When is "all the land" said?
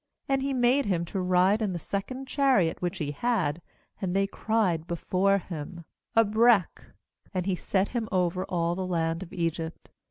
8.45-9.21